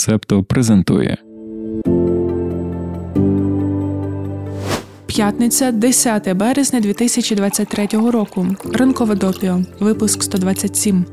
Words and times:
Септо 0.00 0.42
презентує. 0.42 1.16
П'ятниця, 5.06 5.72
10 5.72 6.32
березня 6.32 6.80
2023 6.80 7.86
року. 8.10 8.46
Ранкове 8.72 9.14
допіо. 9.14 9.60
Випуск 9.80 10.22
127. 10.22 11.04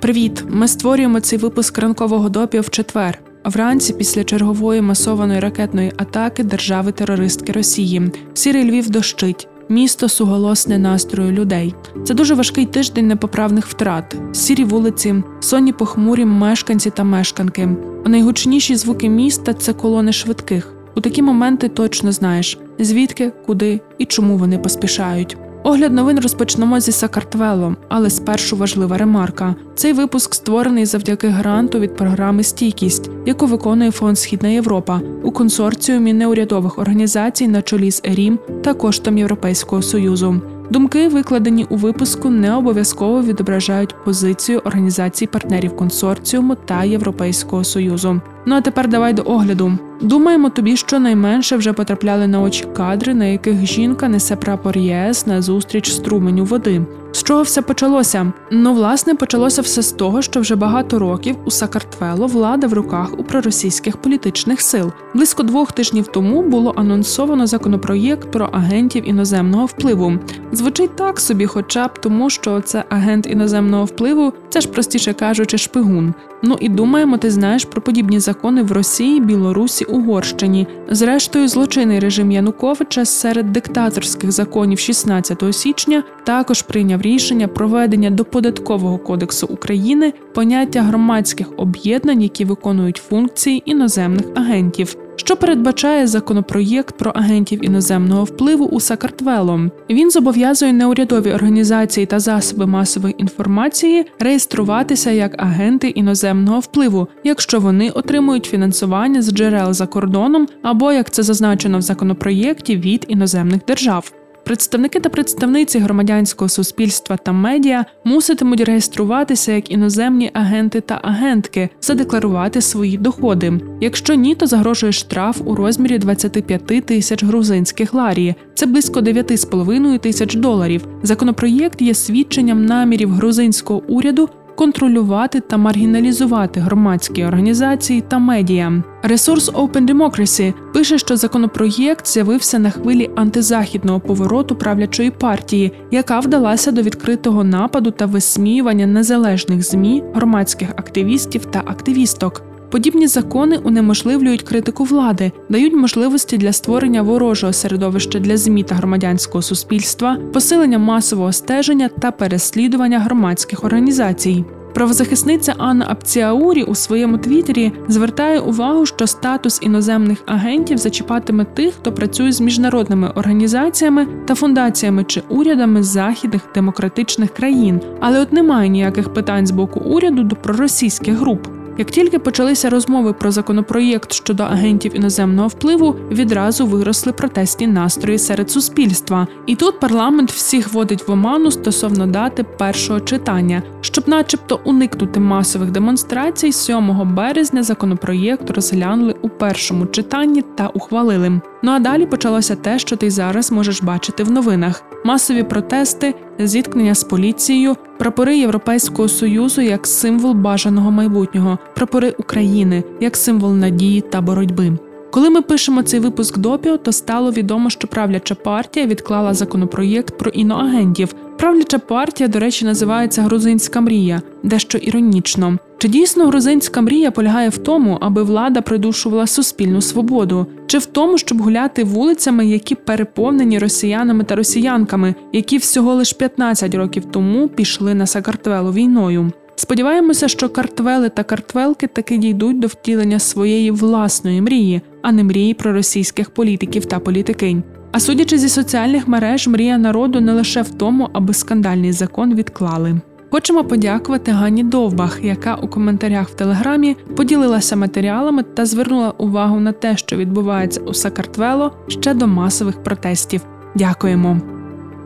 Привіт! 0.00 0.44
Ми 0.48 0.68
створюємо 0.68 1.20
цей 1.20 1.38
випуск 1.38 1.78
ранкового 1.78 2.28
допіо 2.28 2.60
в 2.60 2.70
четвер. 2.70 3.18
Вранці, 3.44 3.92
після 3.92 4.24
чергової 4.24 4.80
масованої 4.80 5.40
ракетної 5.40 5.92
атаки 5.96 6.44
держави-терористки 6.44 7.52
Росії, 7.52 8.12
сірий 8.34 8.70
Львів 8.70 8.90
дощить. 8.90 9.48
Місто 9.70 10.08
суголосне 10.08 10.78
настрою 10.78 11.32
людей. 11.32 11.74
Це 12.04 12.14
дуже 12.14 12.34
важкий 12.34 12.66
тиждень 12.66 13.08
непоправних 13.08 13.66
втрат, 13.66 14.16
сірі 14.32 14.64
вулиці, 14.64 15.14
сонні 15.40 15.72
похмурі 15.72 16.24
мешканці 16.24 16.90
та 16.90 17.04
мешканки. 17.04 17.68
А 18.04 18.08
найгучніші 18.08 18.76
звуки 18.76 19.08
міста 19.08 19.54
це 19.54 19.72
колони 19.72 20.12
швидких. 20.12 20.74
У 20.96 21.00
такі 21.00 21.22
моменти 21.22 21.68
точно 21.68 22.12
знаєш, 22.12 22.58
звідки, 22.78 23.32
куди 23.46 23.80
і 23.98 24.04
чому 24.04 24.36
вони 24.36 24.58
поспішають. 24.58 25.36
Огляд 25.62 25.92
новин 25.92 26.20
розпочнемо 26.20 26.80
зі 26.80 26.92
Сакартвело, 26.92 27.76
але 27.88 28.10
спершу 28.10 28.56
важлива 28.56 28.98
ремарка. 28.98 29.54
Цей 29.74 29.92
випуск 29.92 30.34
створений 30.34 30.86
завдяки 30.86 31.28
гранту 31.28 31.78
від 31.78 31.96
програми 31.96 32.42
Стійкість, 32.42 33.10
яку 33.26 33.46
виконує 33.46 33.90
фонд 33.90 34.18
Східна 34.18 34.48
Європа 34.48 35.00
у 35.22 35.30
консорціумі 35.30 36.12
неурядових 36.12 36.78
організацій 36.78 37.48
на 37.48 37.62
чолі 37.62 37.90
з 37.90 38.00
ЕРІМ 38.04 38.38
та 38.62 38.74
коштом 38.74 39.18
Європейського 39.18 39.82
союзу. 39.82 40.40
Думки, 40.70 41.08
викладені 41.08 41.66
у 41.70 41.76
випуску, 41.76 42.30
не 42.30 42.54
обов'язково 42.54 43.22
відображають 43.22 44.04
позицію 44.04 44.58
організацій 44.64 45.26
партнерів 45.26 45.76
консорціуму 45.76 46.54
та 46.54 46.84
Європейського 46.84 47.64
союзу. 47.64 48.20
Ну 48.46 48.54
а 48.56 48.60
тепер 48.60 48.88
давай 48.88 49.12
до 49.12 49.22
огляду. 49.22 49.72
Думаємо, 50.00 50.50
тобі 50.50 50.76
щонайменше 50.76 51.56
вже 51.56 51.72
потрапляли 51.72 52.26
на 52.26 52.40
очі 52.40 52.64
кадри, 52.76 53.14
на 53.14 53.24
яких 53.24 53.66
жінка 53.66 54.08
несе 54.08 54.36
прапор 54.36 54.78
ЄС 54.78 55.26
на 55.26 55.42
зустріч 55.42 55.92
струменю 55.92 56.44
води. 56.44 56.82
З 57.12 57.22
чого 57.22 57.42
все 57.42 57.62
почалося? 57.62 58.32
Ну, 58.50 58.74
власне, 58.74 59.14
почалося 59.14 59.62
все 59.62 59.82
з 59.82 59.92
того, 59.92 60.22
що 60.22 60.40
вже 60.40 60.56
багато 60.56 60.98
років 60.98 61.36
у 61.44 61.50
Сакартвело 61.50 62.26
влада 62.26 62.66
в 62.66 62.72
руках 62.72 63.08
у 63.18 63.24
проросійських 63.24 63.96
політичних 63.96 64.60
сил. 64.60 64.92
Близько 65.14 65.42
двох 65.42 65.72
тижнів 65.72 66.06
тому 66.06 66.42
було 66.42 66.74
анонсовано 66.76 67.46
законопроєкт 67.46 68.30
про 68.30 68.48
агентів 68.52 69.08
іноземного 69.08 69.66
впливу. 69.66 70.12
Звучить 70.52 70.96
так 70.96 71.20
собі, 71.20 71.46
хоча 71.46 71.86
б 71.86 71.98
тому, 72.00 72.30
що 72.30 72.60
це 72.60 72.84
агент 72.88 73.26
іноземного 73.26 73.84
впливу, 73.84 74.32
це 74.48 74.60
ж 74.60 74.68
простіше 74.68 75.12
кажучи, 75.12 75.58
шпигун. 75.58 76.14
Ну 76.42 76.56
і 76.60 76.68
думаємо, 76.68 77.18
ти 77.18 77.30
знаєш 77.30 77.64
про 77.64 77.82
подібні 77.82 78.20
закони 78.20 78.62
в 78.62 78.72
Росії, 78.72 79.20
Білорусі, 79.20 79.84
Угорщині. 79.84 80.66
Зрештою, 80.88 81.48
злочинний 81.48 81.98
режим 81.98 82.32
Януковича 82.32 83.04
серед 83.04 83.52
диктаторських 83.52 84.32
законів 84.32 84.78
16 84.78 85.42
січня 85.54 86.02
також 86.24 86.62
прийняв 86.62 87.02
рішення 87.02 87.48
проведення 87.48 88.10
до 88.10 88.24
податкового 88.24 88.98
кодексу 88.98 89.46
України 89.46 90.12
поняття 90.34 90.82
громадських 90.82 91.46
об'єднань, 91.56 92.22
які 92.22 92.44
виконують 92.44 93.02
функції 93.08 93.62
іноземних 93.66 94.24
агентів 94.34 94.96
що 95.20 95.36
передбачає 95.36 96.06
законопроєкт 96.06 96.98
про 96.98 97.10
агентів 97.10 97.64
іноземного 97.64 98.24
впливу 98.24 98.64
у 98.64 98.80
Сакартвело. 98.80 99.60
Він 99.90 100.10
зобов'язує 100.10 100.72
неурядові 100.72 101.32
організації 101.32 102.06
та 102.06 102.20
засоби 102.20 102.66
масової 102.66 103.14
інформації 103.18 104.06
реєструватися 104.18 105.10
як 105.10 105.42
агенти 105.42 105.88
іноземного 105.88 106.60
впливу, 106.60 107.08
якщо 107.24 107.60
вони 107.60 107.90
отримують 107.90 108.46
фінансування 108.46 109.22
з 109.22 109.32
джерел 109.32 109.72
за 109.72 109.86
кордоном 109.86 110.46
або 110.62 110.92
як 110.92 111.10
це 111.10 111.22
зазначено 111.22 111.78
в 111.78 111.82
законопроєкті 111.82 112.76
від 112.76 113.04
іноземних 113.08 113.60
держав. 113.66 114.19
Представники 114.50 115.00
та 115.00 115.08
представниці 115.08 115.78
громадянського 115.78 116.48
суспільства 116.48 117.16
та 117.16 117.32
медіа 117.32 117.84
муситимуть 118.04 118.60
реєструватися 118.60 119.52
як 119.52 119.70
іноземні 119.70 120.30
агенти 120.34 120.80
та 120.80 121.00
агентки, 121.02 121.68
задекларувати 121.80 122.60
свої 122.60 122.98
доходи. 122.98 123.60
Якщо 123.80 124.14
ні, 124.14 124.34
то 124.34 124.46
загрожує 124.46 124.92
штраф 124.92 125.40
у 125.44 125.54
розмірі 125.54 125.98
25 125.98 126.86
тисяч 126.86 127.24
грузинських 127.24 127.94
ларії. 127.94 128.34
Це 128.54 128.66
близько 128.66 129.00
9,5 129.00 129.98
тисяч 129.98 130.34
доларів. 130.34 130.86
Законопроєкт 131.02 131.82
є 131.82 131.94
свідченням 131.94 132.64
намірів 132.64 133.10
грузинського 133.10 133.82
уряду 133.88 134.28
контролювати 134.60 135.40
та 135.40 135.56
маргіналізувати 135.56 136.60
громадські 136.60 137.24
організації 137.24 138.00
та 138.00 138.18
медіа. 138.18 138.82
Ресурс 139.02 139.52
Open 139.52 139.94
Democracy 139.94 140.54
пише, 140.72 140.98
що 140.98 141.16
законопроєкт 141.16 142.06
з'явився 142.06 142.58
на 142.58 142.70
хвилі 142.70 143.10
антизахідного 143.16 144.00
повороту 144.00 144.56
правлячої 144.56 145.10
партії, 145.10 145.72
яка 145.90 146.20
вдалася 146.20 146.72
до 146.72 146.82
відкритого 146.82 147.44
нападу 147.44 147.90
та 147.90 148.06
висміювання 148.06 148.86
незалежних 148.86 149.62
змі, 149.62 150.02
громадських 150.14 150.70
активістів 150.70 151.44
та 151.44 151.58
активісток. 151.58 152.49
Подібні 152.70 153.06
закони 153.06 153.56
унеможливлюють 153.56 154.42
критику 154.42 154.84
влади, 154.84 155.32
дають 155.48 155.74
можливості 155.74 156.36
для 156.36 156.52
створення 156.52 157.02
ворожого 157.02 157.52
середовища 157.52 158.18
для 158.18 158.36
змі 158.36 158.62
та 158.62 158.74
громадянського 158.74 159.42
суспільства, 159.42 160.16
посилення 160.32 160.78
масового 160.78 161.32
стеження 161.32 161.88
та 161.88 162.10
переслідування 162.10 162.98
громадських 162.98 163.64
організацій. 163.64 164.44
Правозахисниця 164.74 165.54
Анна 165.58 165.86
Апціаурі 165.88 166.62
у 166.62 166.74
своєму 166.74 167.18
твіттері 167.18 167.72
звертає 167.88 168.40
увагу, 168.40 168.86
що 168.86 169.06
статус 169.06 169.58
іноземних 169.62 170.18
агентів 170.26 170.78
зачіпатиме 170.78 171.44
тих, 171.44 171.74
хто 171.74 171.92
працює 171.92 172.32
з 172.32 172.40
міжнародними 172.40 173.08
організаціями 173.14 174.06
та 174.26 174.34
фундаціями 174.34 175.04
чи 175.04 175.22
урядами 175.28 175.82
західних 175.82 176.42
демократичних 176.54 177.30
країн, 177.30 177.80
але 178.00 178.20
от 178.20 178.32
немає 178.32 178.68
ніяких 178.68 179.12
питань 179.12 179.46
з 179.46 179.50
боку 179.50 179.80
уряду 179.80 180.22
до 180.22 180.36
проросійських 180.36 181.14
груп. 181.14 181.59
Як 181.80 181.90
тільки 181.90 182.18
почалися 182.18 182.70
розмови 182.70 183.12
про 183.12 183.30
законопроєкт 183.30 184.12
щодо 184.12 184.42
агентів 184.42 184.96
іноземного 184.96 185.48
впливу, 185.48 185.96
відразу 186.10 186.66
виросли 186.66 187.12
протестні 187.12 187.66
настрої 187.66 188.18
серед 188.18 188.50
суспільства. 188.50 189.26
І 189.46 189.56
тут 189.56 189.80
парламент 189.80 190.32
всіх 190.32 190.72
водить 190.72 191.08
в 191.08 191.10
оману 191.10 191.50
стосовно 191.50 192.06
дати 192.06 192.42
першого 192.42 193.00
читання, 193.00 193.62
щоб, 193.80 194.08
начебто, 194.08 194.60
уникнути 194.64 195.20
масових 195.20 195.70
демонстрацій, 195.70 196.52
7 196.52 197.14
березня 197.14 197.62
законопроєкт 197.62 198.50
розглянули 198.50 199.14
у 199.22 199.28
першому 199.28 199.86
читанні 199.86 200.42
та 200.42 200.66
ухвалили. 200.66 201.40
Ну 201.62 201.70
а 201.72 201.78
далі 201.78 202.06
почалося 202.06 202.56
те, 202.56 202.78
що 202.78 202.96
ти 202.96 203.10
зараз 203.10 203.52
можеш 203.52 203.82
бачити 203.82 204.24
в 204.24 204.30
новинах: 204.30 204.82
масові 205.04 205.42
протести, 205.42 206.14
зіткнення 206.46 206.94
з 206.94 207.04
поліцією, 207.04 207.76
прапори 207.98 208.38
Європейського 208.38 209.08
союзу 209.08 209.60
як 209.60 209.86
символ 209.86 210.32
бажаного 210.32 210.90
майбутнього, 210.90 211.58
прапори 211.74 212.14
України 212.18 212.84
як 213.00 213.16
символ 213.16 213.54
надії 213.54 214.00
та 214.00 214.20
боротьби. 214.20 214.78
Коли 215.10 215.30
ми 215.30 215.42
пишемо 215.42 215.82
цей 215.82 216.00
випуск 216.00 216.38
допіо, 216.38 216.76
то 216.76 216.92
стало 216.92 217.30
відомо, 217.30 217.70
що 217.70 217.88
правляча 217.88 218.34
партія 218.34 218.86
відклала 218.86 219.34
законопроєкт 219.34 220.18
про 220.18 220.30
іноагентів. 220.30 221.14
Правляча 221.40 221.78
партія, 221.78 222.28
до 222.28 222.38
речі, 222.38 222.64
називається 222.64 223.22
Грузинська 223.22 223.80
мрія, 223.80 224.22
дещо 224.42 224.78
іронічно. 224.78 225.58
Чи 225.78 225.88
дійсно 225.88 226.26
грузинська 226.26 226.80
мрія 226.80 227.10
полягає 227.10 227.48
в 227.48 227.58
тому, 227.58 227.98
аби 228.00 228.22
влада 228.22 228.60
придушувала 228.60 229.26
суспільну 229.26 229.80
свободу, 229.80 230.46
чи 230.66 230.78
в 230.78 230.86
тому, 230.86 231.18
щоб 231.18 231.42
гуляти 231.42 231.84
вулицями, 231.84 232.46
які 232.46 232.74
переповнені 232.74 233.58
росіянами 233.58 234.24
та 234.24 234.36
росіянками, 234.36 235.14
які 235.32 235.58
всього 235.58 235.94
лиш 235.94 236.12
15 236.12 236.74
років 236.74 237.04
тому 237.04 237.48
пішли 237.48 237.94
на 237.94 238.06
Сакартвело 238.06 238.72
війною? 238.72 239.32
Сподіваємося, 239.56 240.28
що 240.28 240.48
картвели 240.48 241.08
та 241.08 241.22
картвелки 241.22 241.86
таки 241.86 242.16
дійдуть 242.16 242.58
до 242.58 242.66
втілення 242.66 243.18
своєї 243.18 243.70
власної 243.70 244.42
мрії, 244.42 244.80
а 245.02 245.12
не 245.12 245.24
мрії 245.24 245.54
про 245.54 245.72
російських 245.72 246.30
політиків 246.30 246.84
та 246.84 246.98
політикинь. 246.98 247.62
А 247.92 248.00
судячи 248.00 248.38
зі 248.38 248.48
соціальних 248.48 249.08
мереж, 249.08 249.48
мрія 249.48 249.78
народу 249.78 250.20
не 250.20 250.32
лише 250.32 250.62
в 250.62 250.70
тому, 250.70 251.08
аби 251.12 251.34
скандальний 251.34 251.92
закон 251.92 252.34
відклали. 252.34 253.00
Хочемо 253.30 253.64
подякувати 253.64 254.30
Гані 254.30 254.64
Довбах, 254.64 255.18
яка 255.22 255.54
у 255.54 255.68
коментарях 255.68 256.28
в 256.28 256.34
телеграмі 256.34 256.96
поділилася 257.16 257.76
матеріалами 257.76 258.42
та 258.42 258.66
звернула 258.66 259.10
увагу 259.10 259.60
на 259.60 259.72
те, 259.72 259.96
що 259.96 260.16
відбувається 260.16 260.80
у 260.80 260.94
Сакартвело 260.94 261.72
ще 261.88 262.14
до 262.14 262.26
масових 262.26 262.82
протестів. 262.82 263.40
Дякуємо. 263.74 264.40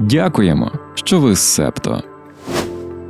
Дякуємо, 0.01 0.73
що 0.95 1.21
ви 1.21 1.37
з 1.37 1.41
септо. 1.41 2.03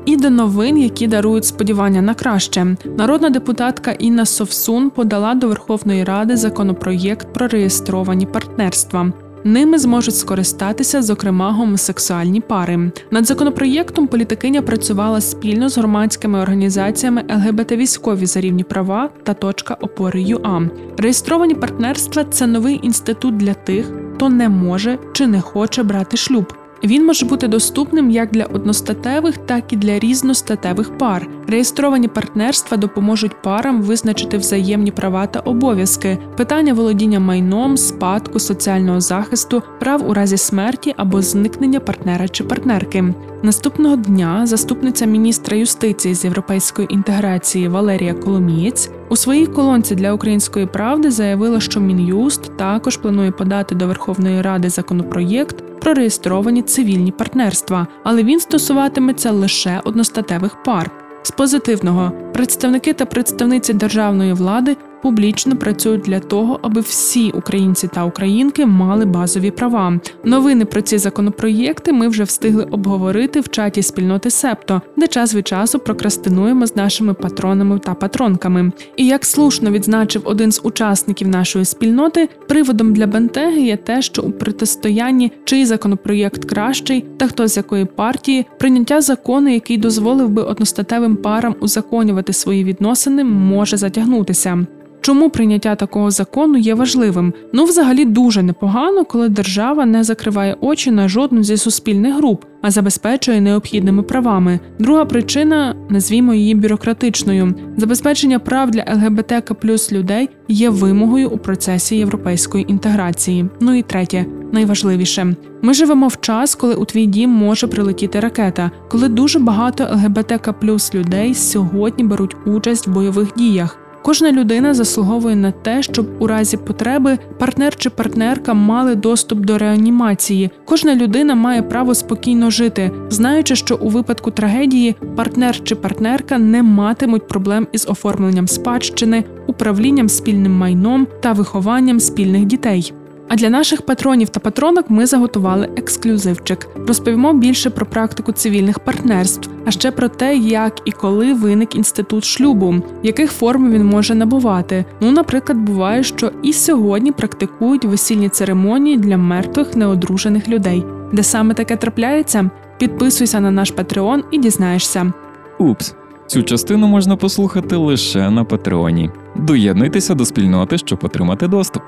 І 0.04 0.16
до 0.16 0.30
новин, 0.30 0.78
які 0.78 1.06
дарують 1.06 1.44
сподівання 1.44 2.02
на 2.02 2.14
краще, 2.14 2.76
народна 2.98 3.30
депутатка 3.30 3.92
Інна 3.92 4.26
Совсун 4.26 4.90
подала 4.90 5.34
до 5.34 5.48
Верховної 5.48 6.04
Ради 6.04 6.36
законопроєкт 6.36 7.32
про 7.32 7.48
реєстровані 7.48 8.26
партнерства. 8.26 9.12
Ними 9.44 9.78
зможуть 9.78 10.16
скористатися, 10.16 11.02
зокрема, 11.02 11.52
гомосексуальні 11.52 12.40
пари. 12.40 12.92
Над 13.10 13.26
законопроєктом 13.26 14.06
політикиня 14.06 14.62
працювала 14.62 15.20
спільно 15.20 15.68
з 15.68 15.78
громадськими 15.78 16.40
організаціями 16.40 17.24
ЛГБТ 17.30 17.72
військові 17.72 18.26
за 18.26 18.40
рівні 18.40 18.64
права 18.64 19.10
та 19.22 19.34
точка 19.34 19.74
опори 19.74 20.22
ЮА. 20.22 20.62
Реєстровані 20.98 21.54
партнерства 21.54 22.24
це 22.24 22.46
новий 22.46 22.80
інститут 22.82 23.36
для 23.36 23.54
тих, 23.54 23.92
хто 24.14 24.28
не 24.28 24.48
може 24.48 24.98
чи 25.12 25.26
не 25.26 25.40
хоче 25.40 25.82
брати 25.82 26.16
шлюб. 26.16 26.63
Він 26.84 27.06
може 27.06 27.26
бути 27.26 27.48
доступним 27.48 28.10
як 28.10 28.30
для 28.30 28.44
одностатевих, 28.44 29.38
так 29.38 29.72
і 29.72 29.76
для 29.76 29.98
різностатевих 29.98 30.98
пар. 30.98 31.28
Реєстровані 31.48 32.08
партнерства 32.08 32.76
допоможуть 32.76 33.42
парам 33.42 33.82
визначити 33.82 34.38
взаємні 34.38 34.90
права 34.90 35.26
та 35.26 35.40
обов'язки, 35.40 36.18
питання 36.36 36.74
володіння 36.74 37.20
майном, 37.20 37.76
спадку, 37.76 38.38
соціального 38.38 39.00
захисту, 39.00 39.62
прав 39.80 40.10
у 40.10 40.14
разі 40.14 40.36
смерті 40.36 40.94
або 40.96 41.22
зникнення 41.22 41.80
партнера 41.80 42.28
чи 42.28 42.44
партнерки. 42.44 43.14
Наступного 43.42 43.96
дня 43.96 44.46
заступниця 44.46 45.06
міністра 45.06 45.56
юстиції 45.56 46.14
з 46.14 46.24
європейської 46.24 46.94
інтеграції 46.94 47.68
Валерія 47.68 48.14
Коломієць 48.14 48.90
у 49.08 49.16
своїй 49.16 49.46
колонці 49.46 49.94
для 49.94 50.12
української 50.12 50.66
правди 50.66 51.10
заявила, 51.10 51.60
що 51.60 51.80
мін'юст 51.80 52.56
також 52.56 52.96
планує 52.96 53.30
подати 53.30 53.74
до 53.74 53.86
Верховної 53.86 54.42
Ради 54.42 54.70
законопроєкт 54.70 55.63
про 55.84 55.94
реєстровані 55.94 56.62
цивільні 56.62 57.12
партнерства, 57.12 57.86
але 58.04 58.22
він 58.22 58.40
стосуватиметься 58.40 59.30
лише 59.30 59.80
одностатевих 59.84 60.62
пар. 60.62 60.90
З 61.22 61.30
позитивного 61.30 62.12
представники 62.34 62.92
та 62.92 63.06
представниці 63.06 63.72
державної 63.72 64.32
влади 64.32 64.76
публічно 65.04 65.56
працюють 65.56 66.00
для 66.00 66.20
того, 66.20 66.58
аби 66.62 66.80
всі 66.80 67.30
українці 67.30 67.88
та 67.88 68.04
українки 68.04 68.66
мали 68.66 69.04
базові 69.04 69.50
права. 69.50 70.00
Новини 70.24 70.64
про 70.64 70.80
ці 70.80 70.98
законопроєкти 70.98 71.92
ми 71.92 72.08
вже 72.08 72.24
встигли 72.24 72.64
обговорити 72.64 73.40
в 73.40 73.48
чаті 73.48 73.82
спільноти 73.82 74.30
Септо, 74.30 74.82
де 74.96 75.06
час 75.06 75.34
від 75.34 75.48
часу 75.48 75.78
прокрастинуємо 75.78 76.66
з 76.66 76.76
нашими 76.76 77.14
патронами 77.14 77.78
та 77.78 77.94
патронками. 77.94 78.72
І 78.96 79.06
як 79.06 79.24
слушно 79.24 79.70
відзначив 79.70 80.22
один 80.24 80.52
з 80.52 80.60
учасників 80.64 81.28
нашої 81.28 81.64
спільноти, 81.64 82.28
приводом 82.48 82.94
для 82.94 83.06
бентеги 83.06 83.60
є 83.60 83.76
те, 83.76 84.02
що 84.02 84.22
у 84.22 84.30
протистоянні 84.30 85.32
чий 85.44 85.66
законопроєкт 85.66 86.44
кращий 86.44 87.04
та 87.16 87.26
хто 87.26 87.48
з 87.48 87.56
якої 87.56 87.84
партії 87.84 88.46
прийняття 88.58 89.00
закону, 89.00 89.48
який 89.48 89.78
дозволив 89.78 90.28
би 90.28 90.42
одностатевим 90.42 91.16
парам 91.16 91.54
узаконювати 91.60 92.32
свої 92.32 92.64
відносини, 92.64 93.24
може 93.24 93.76
затягнутися. 93.76 94.66
Чому 95.04 95.30
прийняття 95.30 95.74
такого 95.74 96.10
закону 96.10 96.58
є 96.58 96.74
важливим? 96.74 97.32
Ну, 97.52 97.64
взагалі, 97.64 98.04
дуже 98.04 98.42
непогано, 98.42 99.04
коли 99.04 99.28
держава 99.28 99.86
не 99.86 100.04
закриває 100.04 100.56
очі 100.60 100.90
на 100.90 101.08
жодну 101.08 101.42
зі 101.42 101.56
суспільних 101.56 102.16
груп, 102.16 102.44
а 102.62 102.70
забезпечує 102.70 103.40
необхідними 103.40 104.02
правами. 104.02 104.60
Друга 104.78 105.04
причина, 105.04 105.74
назвімо 105.88 106.34
її 106.34 106.54
бюрократичною, 106.54 107.54
забезпечення 107.76 108.38
прав 108.38 108.70
для 108.70 108.84
ЛГБТК 108.94 109.54
плюс 109.54 109.92
людей 109.92 110.28
є 110.48 110.70
вимогою 110.70 111.30
у 111.30 111.38
процесі 111.38 111.96
європейської 111.96 112.72
інтеграції. 112.72 113.46
Ну 113.60 113.74
і 113.74 113.82
третє, 113.82 114.26
найважливіше, 114.52 115.36
ми 115.62 115.74
живемо 115.74 116.08
в 116.08 116.20
час, 116.20 116.54
коли 116.54 116.74
у 116.74 116.84
твій 116.84 117.06
дім 117.06 117.30
може 117.30 117.66
прилетіти 117.66 118.20
ракета, 118.20 118.70
коли 118.90 119.08
дуже 119.08 119.38
багато 119.38 119.84
ЛГБТК 119.84 120.52
плюс 120.52 120.94
людей 120.94 121.34
сьогодні 121.34 122.04
беруть 122.04 122.36
участь 122.46 122.86
в 122.86 122.90
бойових 122.90 123.32
діях. 123.36 123.83
Кожна 124.04 124.32
людина 124.32 124.74
заслуговує 124.74 125.36
на 125.36 125.50
те, 125.50 125.82
щоб 125.82 126.06
у 126.18 126.26
разі 126.26 126.56
потреби 126.56 127.18
партнер 127.38 127.76
чи 127.76 127.90
партнерка 127.90 128.54
мали 128.54 128.94
доступ 128.94 129.38
до 129.38 129.58
реанімації. 129.58 130.50
Кожна 130.64 130.94
людина 130.94 131.34
має 131.34 131.62
право 131.62 131.94
спокійно 131.94 132.50
жити, 132.50 132.90
знаючи, 133.10 133.56
що 133.56 133.76
у 133.76 133.88
випадку 133.88 134.30
трагедії 134.30 134.96
партнер 135.16 135.64
чи 135.64 135.74
партнерка 135.74 136.38
не 136.38 136.62
матимуть 136.62 137.28
проблем 137.28 137.66
із 137.72 137.88
оформленням 137.88 138.48
спадщини, 138.48 139.24
управлінням 139.46 140.08
спільним 140.08 140.52
майном 140.52 141.06
та 141.20 141.32
вихованням 141.32 142.00
спільних 142.00 142.44
дітей. 142.44 142.92
А 143.28 143.36
для 143.36 143.50
наших 143.50 143.82
патронів 143.82 144.28
та 144.28 144.40
патронок 144.40 144.90
ми 144.90 145.06
заготували 145.06 145.68
ексклюзивчик. 145.76 146.68
Розповімо 146.88 147.32
більше 147.32 147.70
про 147.70 147.86
практику 147.86 148.32
цивільних 148.32 148.78
партнерств, 148.78 149.50
а 149.64 149.70
ще 149.70 149.90
про 149.90 150.08
те, 150.08 150.36
як 150.36 150.80
і 150.84 150.90
коли 150.90 151.34
виник 151.34 151.74
інститут 151.76 152.24
шлюбу, 152.24 152.74
яких 153.02 153.32
форм 153.32 153.72
він 153.72 153.84
може 153.84 154.14
набувати. 154.14 154.84
Ну, 155.00 155.10
наприклад, 155.10 155.58
буває, 155.58 156.02
що 156.02 156.30
і 156.42 156.52
сьогодні 156.52 157.12
практикують 157.12 157.84
весільні 157.84 158.28
церемонії 158.28 158.96
для 158.96 159.16
мертвих 159.16 159.76
неодружених 159.76 160.48
людей. 160.48 160.84
Де 161.12 161.22
саме 161.22 161.54
таке 161.54 161.76
трапляється? 161.76 162.50
Підписуйся 162.78 163.40
на 163.40 163.50
наш 163.50 163.70
Патреон 163.70 164.24
і 164.30 164.38
дізнаєшся. 164.38 165.12
Упс, 165.58 165.94
цю 166.26 166.42
частину 166.42 166.86
можна 166.86 167.16
послухати 167.16 167.76
лише 167.76 168.30
на 168.30 168.44
Патреоні. 168.44 169.10
Доєднуйтеся 169.36 170.14
до 170.14 170.24
спільноти, 170.24 170.78
щоб 170.78 170.98
отримати 171.02 171.48
доступ. 171.48 171.82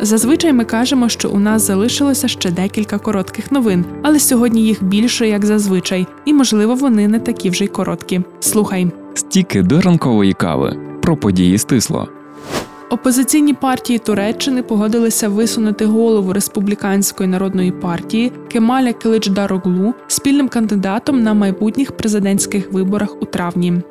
Зазвичай 0.00 0.52
ми 0.52 0.64
кажемо, 0.64 1.08
що 1.08 1.30
у 1.30 1.38
нас 1.38 1.62
залишилося 1.62 2.28
ще 2.28 2.50
декілька 2.50 2.98
коротких 2.98 3.52
новин, 3.52 3.84
але 4.02 4.20
сьогодні 4.20 4.62
їх 4.62 4.84
більше, 4.84 5.28
як 5.28 5.44
зазвичай, 5.44 6.06
і 6.24 6.32
можливо 6.32 6.74
вони 6.74 7.08
не 7.08 7.18
такі 7.18 7.50
вже 7.50 7.64
й 7.64 7.68
короткі. 7.68 8.20
Слухай. 8.40 8.90
Стіки 9.14 9.62
до 9.62 9.80
ранкової 9.80 10.32
кави 10.32 10.76
про 11.02 11.16
події 11.16 11.58
стисло. 11.58 12.08
Опозиційні 12.90 13.54
партії 13.54 13.98
Туреччини 13.98 14.62
погодилися 14.62 15.28
висунути 15.28 15.86
голову 15.86 16.32
республіканської 16.32 17.28
народної 17.28 17.72
партії 17.72 18.32
Кемаля 18.48 18.92
Киличдароглу 18.92 19.94
спільним 20.06 20.48
кандидатом 20.48 21.22
на 21.22 21.34
майбутніх 21.34 21.92
президентських 21.92 22.72
виборах 22.72 23.22
у 23.22 23.24
травні. 23.24 23.82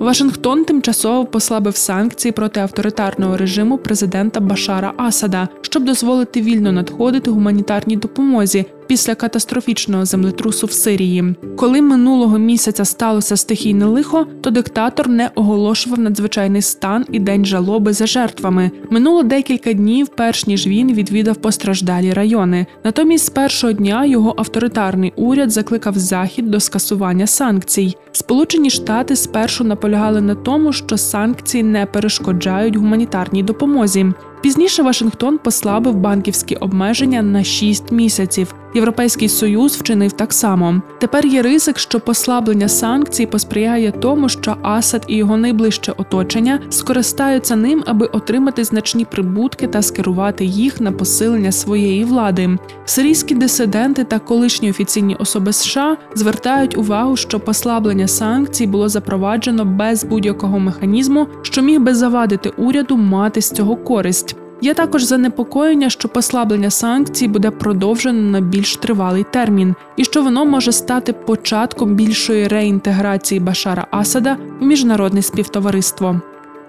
Вашингтон 0.00 0.64
тимчасово 0.64 1.26
послабив 1.26 1.76
санкції 1.76 2.32
проти 2.32 2.60
авторитарного 2.60 3.36
режиму 3.36 3.78
президента 3.78 4.40
Башара 4.40 4.92
Асада, 4.96 5.48
щоб 5.60 5.84
дозволити 5.84 6.40
вільно 6.42 6.72
надходити 6.72 7.30
гуманітарній 7.30 7.96
допомозі 7.96 8.64
після 8.90 9.14
катастрофічного 9.14 10.04
землетрусу 10.04 10.66
в 10.66 10.72
Сирії. 10.72 11.34
Коли 11.56 11.82
минулого 11.82 12.38
місяця 12.38 12.84
сталося 12.84 13.36
стихійне 13.36 13.84
лихо, 13.84 14.26
то 14.40 14.50
диктатор 14.50 15.08
не 15.08 15.30
оголошував 15.34 15.98
надзвичайний 15.98 16.62
стан 16.62 17.04
і 17.12 17.18
день 17.18 17.44
жалоби 17.44 17.92
за 17.92 18.06
жертвами. 18.06 18.70
Минуло 18.90 19.22
декілька 19.22 19.72
днів, 19.72 20.08
перш 20.08 20.46
ніж 20.46 20.66
він 20.66 20.92
відвідав 20.92 21.36
постраждалі 21.36 22.12
райони. 22.12 22.66
Натомість, 22.84 23.26
з 23.26 23.30
першого 23.30 23.72
дня 23.72 24.04
його 24.04 24.34
авторитарний 24.36 25.12
уряд 25.16 25.50
закликав 25.50 25.98
захід 25.98 26.50
до 26.50 26.60
скасування 26.60 27.26
санкцій. 27.26 27.96
Сполучені 28.12 28.70
Штати 28.70 29.16
спершу 29.16 29.64
наполягали 29.64 30.20
на 30.20 30.34
тому, 30.34 30.72
що 30.72 30.96
санкції 30.96 31.62
не 31.62 31.86
перешкоджають 31.86 32.76
гуманітарній 32.76 33.42
допомозі. 33.42 34.06
Пізніше 34.42 34.82
Вашингтон 34.82 35.38
послабив 35.38 35.94
банківські 35.94 36.54
обмеження 36.54 37.22
на 37.22 37.44
6 37.44 37.92
місяців. 37.92 38.54
Європейський 38.74 39.28
союз 39.28 39.76
вчинив 39.76 40.12
так 40.12 40.32
само. 40.32 40.82
Тепер 40.98 41.26
є 41.26 41.42
ризик, 41.42 41.78
що 41.78 42.00
послаблення 42.00 42.68
санкцій 42.68 43.26
посприяє 43.26 43.92
тому, 43.92 44.28
що 44.28 44.56
Асад 44.62 45.04
і 45.08 45.16
його 45.16 45.36
найближче 45.36 45.92
оточення 45.96 46.60
скористаються 46.70 47.56
ним, 47.56 47.82
аби 47.86 48.06
отримати 48.06 48.64
значні 48.64 49.04
прибутки 49.04 49.66
та 49.66 49.82
скерувати 49.82 50.44
їх 50.44 50.80
на 50.80 50.92
посилення 50.92 51.52
своєї 51.52 52.04
влади. 52.04 52.58
Сирійські 52.84 53.34
дисиденти 53.34 54.04
та 54.04 54.18
колишні 54.18 54.70
офіційні 54.70 55.14
особи 55.14 55.52
США 55.52 55.96
звертають 56.14 56.78
увагу, 56.78 57.16
що 57.16 57.40
послаблення 57.40 58.08
санкцій 58.08 58.66
було 58.66 58.88
запроваджено 58.88 59.64
без 59.64 60.04
будь-якого 60.04 60.58
механізму, 60.58 61.26
що 61.42 61.62
міг 61.62 61.80
би 61.80 61.94
завадити 61.94 62.52
уряду 62.56 62.96
мати 62.96 63.42
з 63.42 63.50
цього 63.50 63.76
користь. 63.76 64.36
Є 64.62 64.74
також 64.74 65.02
занепокоєння, 65.02 65.90
що 65.90 66.08
послаблення 66.08 66.70
санкцій 66.70 67.28
буде 67.28 67.50
продовжено 67.50 68.30
на 68.30 68.40
більш 68.40 68.76
тривалий 68.76 69.24
термін, 69.30 69.74
і 69.96 70.04
що 70.04 70.22
воно 70.22 70.44
може 70.44 70.72
стати 70.72 71.12
початком 71.12 71.94
більшої 71.94 72.48
реінтеграції 72.48 73.40
Башара 73.40 73.86
Асада 73.90 74.36
в 74.60 74.64
міжнародне 74.64 75.22
співтовариство. 75.22 76.20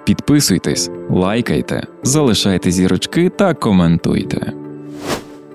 Підписуйтесь, 0.03 0.89
лайкайте, 1.09 1.87
залишайте 2.03 2.71
зірочки 2.71 3.29
та 3.29 3.53
коментуйте. 3.53 4.53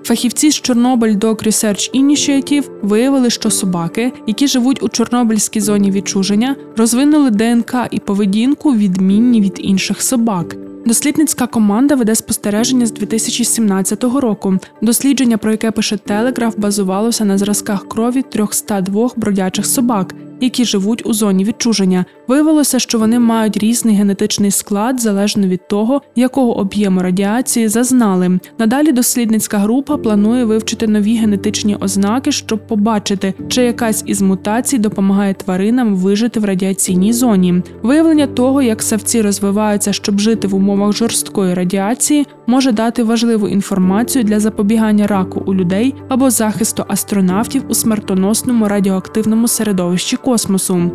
Фахівці 0.03 0.51
з 0.51 0.55
Чорнобиль 0.55 1.15
Dog 1.15 1.47
Research 1.47 2.01
Initiative 2.01 2.65
виявили, 2.81 3.29
що 3.29 3.51
собаки, 3.51 4.13
які 4.27 4.47
живуть 4.47 4.83
у 4.83 4.89
Чорнобильській 4.89 5.61
зоні 5.61 5.91
відчуження, 5.91 6.55
розвинули 6.77 7.29
ДНК 7.29 7.75
і 7.91 7.99
поведінку 7.99 8.73
відмінні 8.73 9.41
від 9.41 9.55
інших 9.57 10.01
собак. 10.01 10.55
Дослідницька 10.87 11.47
команда 11.47 11.95
веде 11.95 12.15
спостереження 12.15 12.85
з 12.85 12.91
2017 12.91 14.03
року. 14.03 14.59
Дослідження, 14.81 15.37
про 15.37 15.51
яке 15.51 15.71
пише 15.71 15.97
Телеграф, 15.97 16.57
базувалося 16.57 17.25
на 17.25 17.37
зразках 17.37 17.87
крові 17.87 18.21
302 18.21 19.09
бродячих 19.15 19.65
собак, 19.65 20.15
які 20.41 20.65
живуть 20.65 21.05
у 21.05 21.13
зоні 21.13 21.43
відчуження. 21.43 22.05
Виявилося, 22.27 22.79
що 22.79 22.99
вони 22.99 23.19
мають 23.19 23.57
різний 23.57 23.95
генетичний 23.95 24.51
склад 24.51 25.01
залежно 25.01 25.47
від 25.47 25.67
того, 25.67 26.01
якого 26.15 26.57
об'єму 26.57 27.01
радіації 27.01 27.67
зазнали. 27.67 28.39
Надалі 28.59 28.91
дослідницька 28.91 29.57
група 29.57 29.97
планує 29.97 30.45
вивчити 30.45 30.87
нові 30.87 31.15
генетичні 31.15 31.75
ознаки, 31.75 32.31
щоб 32.31 32.67
побачити, 32.67 33.33
чи 33.47 33.63
якась 33.63 34.03
із 34.05 34.21
мутацій 34.21 34.77
допомагає 34.77 35.33
тваринам 35.33 35.95
вижити 35.95 36.39
в 36.39 36.45
радіаційній 36.45 37.13
зоні. 37.13 37.61
Виявлення 37.83 38.27
того, 38.27 38.61
як 38.61 38.83
савці 38.83 39.21
розвиваються, 39.21 39.93
щоб 39.93 40.19
жити 40.19 40.47
в 40.47 40.55
умовах 40.55 40.93
жорсткої 40.93 41.53
радіації, 41.53 42.25
може 42.47 42.71
дати 42.71 43.03
важливу 43.03 43.47
інформацію 43.47 44.23
для 44.23 44.39
запобігання 44.39 45.07
раку 45.07 45.43
у 45.45 45.53
людей 45.53 45.95
або 46.09 46.29
захисту 46.29 46.83
астронавтів 46.87 47.63
у 47.69 47.73
смертоносному 47.73 48.67
радіоактивному 48.67 49.47
середовищі 49.47 50.17
космосу. 50.27 50.91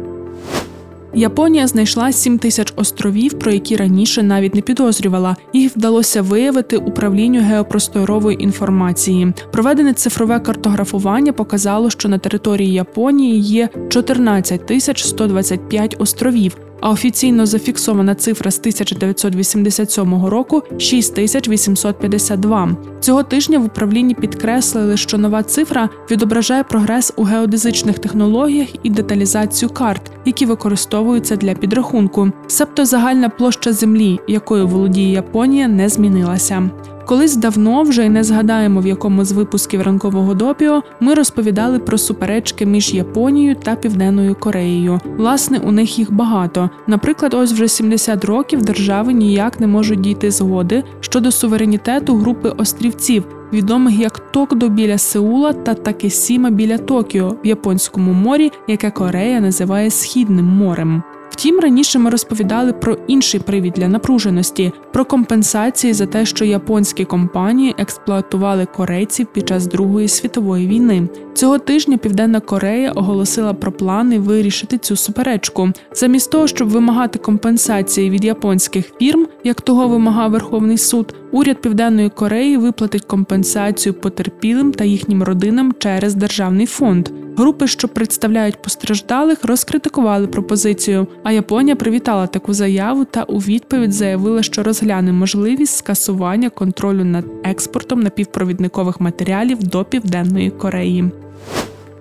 Японія 1.15 1.67
знайшла 1.67 2.13
7 2.13 2.39
тисяч 2.39 2.73
островів, 2.77 3.39
про 3.39 3.53
які 3.53 3.77
раніше 3.77 4.23
навіть 4.23 4.55
не 4.55 4.61
підозрювала. 4.61 5.37
Їх 5.53 5.77
вдалося 5.77 6.23
виявити 6.23 6.77
управлінню 6.77 7.41
геопросторової 7.41 8.43
інформації. 8.45 9.33
Проведене 9.53 9.93
цифрове 9.93 10.41
картографування 10.41 11.33
показало, 11.33 11.91
що 11.91 12.09
на 12.09 12.19
території 12.19 12.73
Японії 12.73 13.41
є 13.41 13.69
14 13.89 14.67
тисяч 14.67 15.05
125 15.05 15.97
островів 15.99 16.57
а 16.83 16.91
офіційно 16.91 17.47
зафіксована 17.47 18.15
цифра 18.15 18.51
з 18.51 18.59
1987 18.59 20.27
року 20.27 20.63
6852. 20.79 22.77
Цього 23.01 23.23
тижня 23.23 23.59
в 23.59 23.65
управлінні 23.65 24.15
підкреслили, 24.15 24.97
що 24.97 25.19
нова 25.19 25.43
цифра 25.43 25.89
відображає 26.11 26.65
прогрес 26.65 27.13
у 27.17 27.23
геодезичних 27.23 27.99
технологіях 27.99 28.69
і 28.83 28.91
деталізацію 28.91 29.69
карт, 29.69 30.13
які 30.25 30.47
використовуються 30.47 31.37
для 31.37 31.55
підрахунку. 31.55 32.33
Себто 32.47 32.85
загальна 32.85 33.29
площа 33.29 33.73
землі, 33.73 34.21
якою 34.29 34.67
володіє 34.67 35.13
Японія, 35.13 35.69
не 35.69 35.89
змінилася. 35.89 36.71
Колись 37.07 37.37
давно, 37.37 37.83
вже 37.83 38.07
й 38.07 38.09
не 38.09 38.25
згадаємо, 38.25 38.81
в 38.81 38.87
якому 38.87 39.25
з 39.25 39.33
випусків 39.33 39.83
ранкового 39.83 40.35
допіо 40.35 40.83
ми 41.01 41.15
розповідали 41.15 41.79
про 41.79 41.99
суперечки 41.99 42.67
між 42.67 42.95
Японією 42.95 43.55
та 43.55 43.75
Південною 43.75 44.35
Кореєю. 44.35 45.01
Власне, 45.17 45.59
у 45.59 45.73
них 45.73 45.99
їх 45.99 46.13
багато. 46.13 46.71
Наприклад, 46.87 47.35
ось 47.35 47.53
вже 47.53 47.69
70 47.69 48.25
років 48.25 48.63
держави 48.63 49.13
ніяк 49.13 49.61
не 49.61 49.67
можуть 49.67 50.01
дійти 50.01 50.31
згоди 50.31 50.85
щодо 51.01 51.33
суверенітету 51.33 52.17
групи 52.17 52.49
острівців, 52.49 53.25
відомих 53.53 53.99
як 53.99 54.19
Токдо 54.19 54.69
біля 54.69 54.99
Сеула 54.99 55.53
та 55.53 55.75
Такесіма 55.75 56.51
біля 56.51 56.79
Токіо 56.79 57.37
в 57.45 57.47
японському 57.47 58.13
морі, 58.13 58.53
яке 58.69 58.91
Корея 58.91 59.41
називає 59.41 59.91
Східним 59.91 60.47
морем. 60.47 61.03
Втім, 61.33 61.61
раніше 61.61 61.99
ми 61.99 62.11
розповідали 62.11 62.73
про 62.73 62.97
інший 63.07 63.41
привід 63.41 63.73
для 63.73 63.89
напруженості 63.89 64.73
про 64.93 65.05
компенсації 65.05 65.93
за 65.93 66.07
те, 66.07 66.27
що 66.27 66.45
японські 66.45 67.05
компанії 67.05 67.75
експлуатували 67.79 68.67
корейців 68.67 69.27
під 69.27 69.49
час 69.49 69.67
Другої 69.67 70.09
світової 70.09 70.67
війни. 70.67 71.09
Цього 71.35 71.59
тижня 71.59 71.97
Південна 71.97 72.41
Корея 72.41 72.93
оголосила 72.93 73.55
про 73.55 73.73
плани 73.73 74.19
вирішити 74.19 74.79
цю 74.79 74.97
суперечку. 74.97 75.71
Замість 75.93 76.31
того, 76.31 76.47
щоб 76.47 76.69
вимагати 76.69 77.19
компенсації 77.19 78.11
від 78.11 78.25
японських 78.25 78.93
фірм, 78.99 79.27
як 79.45 79.61
того 79.61 79.89
вимагав 79.89 80.31
Верховний 80.31 80.79
суд, 80.79 81.15
уряд 81.33 81.61
Південної 81.61 82.09
Кореї 82.09 82.57
виплатить 82.57 83.05
компенсацію 83.05 83.95
потерпілим 83.95 84.73
та 84.73 84.85
їхнім 84.85 85.23
родинам 85.23 85.75
через 85.79 86.15
державний 86.15 86.67
фонд. 86.67 87.09
Групи, 87.37 87.67
що 87.67 87.89
представляють 87.89 88.63
постраждалих, 88.63 89.45
розкритикували 89.45 90.27
пропозицію. 90.27 91.07
А 91.23 91.33
Японія 91.33 91.77
привітала 91.77 92.27
таку 92.27 92.55
заяву 92.55 93.05
та 93.05 93.23
у 93.23 93.39
відповідь 93.39 93.93
заявила, 93.93 94.43
що 94.43 94.63
розгляне 94.63 95.13
можливість 95.13 95.77
скасування 95.77 96.51
контролю 96.51 97.05
над 97.05 97.25
експортом 97.45 98.01
напівпровідникових 98.01 99.01
матеріалів 99.01 99.63
до 99.63 99.85
Південної 99.85 100.51
Кореї. 100.51 101.11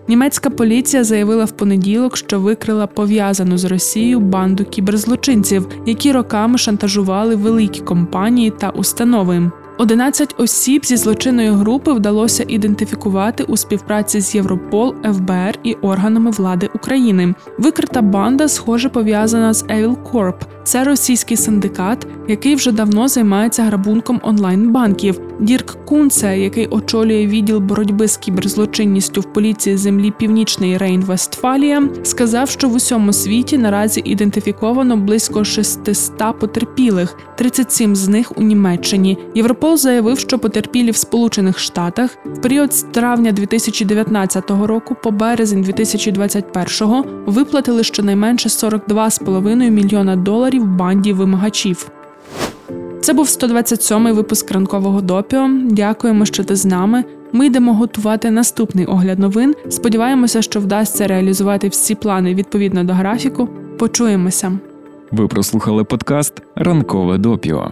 Німецька 0.07 0.49
поліція 0.49 1.03
заявила 1.03 1.45
в 1.45 1.51
понеділок, 1.51 2.17
що 2.17 2.39
викрила 2.39 2.87
пов'язану 2.87 3.57
з 3.57 3.65
Росією 3.65 4.19
банду 4.19 4.65
кіберзлочинців, 4.65 5.67
які 5.85 6.11
роками 6.11 6.57
шантажували 6.57 7.35
великі 7.35 7.79
компанії 7.81 8.51
та 8.51 8.69
установи. 8.69 9.51
11 9.81 10.35
осіб 10.37 10.85
зі 10.85 10.97
злочинної 10.97 11.49
групи 11.49 11.93
вдалося 11.93 12.45
ідентифікувати 12.47 13.43
у 13.43 13.57
співпраці 13.57 14.21
з 14.21 14.35
Європол, 14.35 14.95
ФБР 15.03 15.59
і 15.63 15.73
органами 15.73 16.31
влади 16.31 16.69
України. 16.75 17.33
Викрита 17.57 18.01
банда, 18.01 18.47
схоже, 18.47 18.89
пов'язана 18.89 19.53
з 19.53 19.63
Evil 19.63 19.95
Corp. 20.11 20.35
Це 20.63 20.83
російський 20.83 21.37
синдикат, 21.37 22.07
який 22.27 22.55
вже 22.55 22.71
давно 22.71 23.07
займається 23.07 23.63
грабунком 23.63 24.21
онлайн-банків. 24.23 25.19
Дірк 25.39 25.85
Кунце, 25.85 26.39
який 26.39 26.67
очолює 26.67 27.27
відділ 27.27 27.59
боротьби 27.59 28.07
з 28.07 28.17
кіберзлочинністю 28.17 29.21
в 29.21 29.33
поліції 29.33 29.77
землі 29.77 30.13
Північний 30.19 30.77
Рейн 30.77 31.01
Вестфалія, 31.01 31.89
сказав, 32.03 32.49
що 32.49 32.69
в 32.69 32.75
усьому 32.75 33.13
світі 33.13 33.57
наразі 33.57 34.01
ідентифіковано 34.05 34.97
близько 34.97 35.43
600 35.43 36.39
потерпілих, 36.39 37.17
37 37.37 37.95
з 37.95 38.07
них 38.07 38.37
у 38.37 38.41
Німеччині. 38.41 39.17
Європол 39.35 39.70
заявив, 39.77 40.19
що 40.19 40.39
потерпілі 40.39 40.91
в 40.91 40.95
Сполучених 40.95 41.59
Штатах 41.59 42.17
в 42.25 42.41
період 42.41 42.73
з 42.73 42.83
травня 42.83 43.31
2019 43.31 44.51
року 44.51 44.95
по 45.03 45.11
березень 45.11 45.61
2021 45.61 47.03
виплатили 47.25 47.83
щонайменше 47.83 48.49
42,5 48.49 49.69
мільйона 49.69 50.15
доларів 50.15 50.65
банді 50.65 51.13
вимагачів. 51.13 51.91
Це 53.01 53.13
був 53.13 53.25
127-й 53.25 54.11
випуск 54.11 54.51
ранкового 54.51 55.01
допіо. 55.01 55.49
Дякуємо, 55.69 56.25
що 56.25 56.43
ти 56.43 56.55
з 56.55 56.65
нами. 56.65 57.03
Ми 57.31 57.45
йдемо 57.45 57.73
готувати 57.73 58.31
наступний 58.31 58.85
огляд 58.85 59.19
новин. 59.19 59.55
Сподіваємося, 59.69 60.41
що 60.41 60.59
вдасться 60.59 61.07
реалізувати 61.07 61.67
всі 61.67 61.95
плани 61.95 62.35
відповідно 62.35 62.83
до 62.83 62.93
графіку. 62.93 63.49
Почуємося. 63.79 64.59
Ви 65.11 65.27
прослухали 65.27 65.83
подкаст 65.83 66.41
Ранкове 66.55 67.17
допіо. 67.17 67.71